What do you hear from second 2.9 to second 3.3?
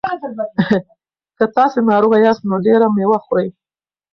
مېوه